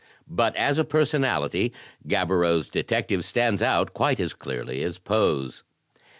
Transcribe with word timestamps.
But 0.27 0.55
as 0.55 0.79
a 0.79 0.83
personality 0.83 1.71
Gaboriau's 2.07 2.69
detective 2.69 3.23
stands 3.23 3.61
out 3.61 3.93
quite 3.93 4.19
as 4.19 4.33
clearly 4.33 4.81
as 4.81 4.97
Poe's. 4.97 5.61